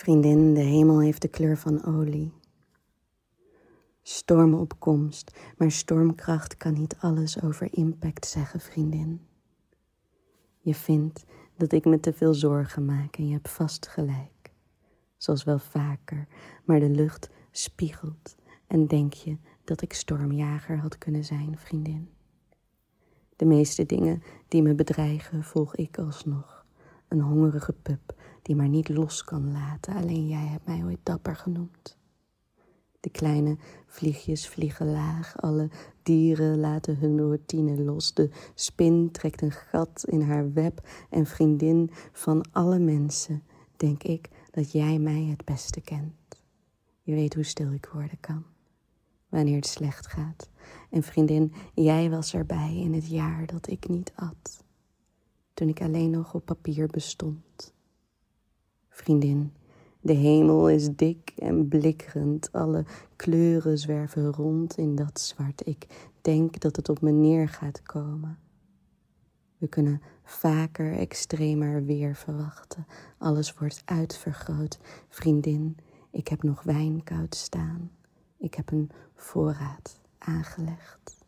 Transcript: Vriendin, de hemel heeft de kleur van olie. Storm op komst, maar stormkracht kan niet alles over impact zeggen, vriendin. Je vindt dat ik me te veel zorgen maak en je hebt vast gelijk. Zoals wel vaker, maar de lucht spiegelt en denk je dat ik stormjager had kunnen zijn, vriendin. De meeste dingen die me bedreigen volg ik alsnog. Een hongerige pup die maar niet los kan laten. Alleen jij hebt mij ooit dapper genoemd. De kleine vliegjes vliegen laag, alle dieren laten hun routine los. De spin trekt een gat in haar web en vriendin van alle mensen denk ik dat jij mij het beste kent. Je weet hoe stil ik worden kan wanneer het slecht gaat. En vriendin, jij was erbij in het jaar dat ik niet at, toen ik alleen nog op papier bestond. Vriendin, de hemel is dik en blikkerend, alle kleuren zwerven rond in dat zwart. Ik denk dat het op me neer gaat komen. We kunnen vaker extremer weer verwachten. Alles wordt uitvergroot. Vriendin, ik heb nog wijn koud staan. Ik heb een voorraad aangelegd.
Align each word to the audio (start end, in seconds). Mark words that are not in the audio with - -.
Vriendin, 0.00 0.54
de 0.54 0.60
hemel 0.60 1.00
heeft 1.00 1.22
de 1.22 1.28
kleur 1.28 1.56
van 1.56 1.84
olie. 1.84 2.32
Storm 4.02 4.54
op 4.54 4.74
komst, 4.78 5.38
maar 5.56 5.70
stormkracht 5.70 6.56
kan 6.56 6.72
niet 6.72 6.96
alles 7.00 7.42
over 7.42 7.68
impact 7.70 8.26
zeggen, 8.26 8.60
vriendin. 8.60 9.26
Je 10.58 10.74
vindt 10.74 11.24
dat 11.56 11.72
ik 11.72 11.84
me 11.84 12.00
te 12.00 12.12
veel 12.12 12.34
zorgen 12.34 12.84
maak 12.84 13.16
en 13.16 13.26
je 13.26 13.32
hebt 13.32 13.50
vast 13.50 13.88
gelijk. 13.88 14.52
Zoals 15.16 15.44
wel 15.44 15.58
vaker, 15.58 16.26
maar 16.64 16.80
de 16.80 16.90
lucht 16.90 17.30
spiegelt 17.50 18.36
en 18.66 18.86
denk 18.86 19.12
je 19.12 19.36
dat 19.64 19.82
ik 19.82 19.92
stormjager 19.92 20.78
had 20.78 20.98
kunnen 20.98 21.24
zijn, 21.24 21.58
vriendin. 21.58 22.10
De 23.36 23.44
meeste 23.44 23.86
dingen 23.86 24.22
die 24.48 24.62
me 24.62 24.74
bedreigen 24.74 25.42
volg 25.42 25.74
ik 25.74 25.98
alsnog. 25.98 26.64
Een 27.08 27.20
hongerige 27.20 27.72
pup 27.72 28.14
die 28.42 28.56
maar 28.56 28.68
niet 28.68 28.88
los 28.88 29.24
kan 29.24 29.52
laten. 29.52 29.94
Alleen 29.94 30.28
jij 30.28 30.46
hebt 30.46 30.66
mij 30.66 30.84
ooit 30.84 30.98
dapper 31.02 31.36
genoemd. 31.36 31.98
De 33.00 33.10
kleine 33.10 33.56
vliegjes 33.86 34.48
vliegen 34.48 34.90
laag, 34.90 35.40
alle 35.40 35.68
dieren 36.02 36.60
laten 36.60 36.98
hun 36.98 37.18
routine 37.18 37.82
los. 37.82 38.14
De 38.14 38.30
spin 38.54 39.10
trekt 39.10 39.42
een 39.42 39.52
gat 39.52 40.04
in 40.06 40.22
haar 40.22 40.52
web 40.52 40.88
en 41.10 41.26
vriendin 41.26 41.90
van 42.12 42.44
alle 42.52 42.78
mensen 42.78 43.42
denk 43.76 44.02
ik 44.02 44.28
dat 44.50 44.72
jij 44.72 44.98
mij 44.98 45.24
het 45.24 45.44
beste 45.44 45.80
kent. 45.80 46.42
Je 47.02 47.14
weet 47.14 47.34
hoe 47.34 47.44
stil 47.44 47.72
ik 47.72 47.90
worden 47.92 48.20
kan 48.20 48.44
wanneer 49.30 49.56
het 49.56 49.66
slecht 49.66 50.06
gaat. 50.06 50.48
En 50.90 51.02
vriendin, 51.02 51.52
jij 51.74 52.10
was 52.10 52.34
erbij 52.34 52.76
in 52.76 52.94
het 52.94 53.08
jaar 53.08 53.46
dat 53.46 53.68
ik 53.68 53.88
niet 53.88 54.12
at, 54.14 54.64
toen 55.54 55.68
ik 55.68 55.80
alleen 55.80 56.10
nog 56.10 56.34
op 56.34 56.44
papier 56.44 56.86
bestond. 56.86 57.74
Vriendin, 59.00 59.52
de 60.00 60.12
hemel 60.12 60.68
is 60.68 60.88
dik 60.96 61.32
en 61.36 61.68
blikkerend, 61.68 62.52
alle 62.52 62.84
kleuren 63.16 63.78
zwerven 63.78 64.32
rond 64.32 64.76
in 64.78 64.94
dat 64.94 65.20
zwart. 65.20 65.66
Ik 65.66 65.86
denk 66.20 66.60
dat 66.60 66.76
het 66.76 66.88
op 66.88 67.00
me 67.00 67.10
neer 67.10 67.48
gaat 67.48 67.82
komen. 67.82 68.38
We 69.58 69.68
kunnen 69.68 70.02
vaker 70.24 70.92
extremer 70.92 71.84
weer 71.84 72.14
verwachten. 72.14 72.86
Alles 73.18 73.54
wordt 73.54 73.82
uitvergroot. 73.84 74.78
Vriendin, 75.08 75.76
ik 76.10 76.28
heb 76.28 76.42
nog 76.42 76.62
wijn 76.62 77.02
koud 77.04 77.34
staan. 77.34 77.90
Ik 78.38 78.54
heb 78.54 78.72
een 78.72 78.90
voorraad 79.14 80.00
aangelegd. 80.18 81.19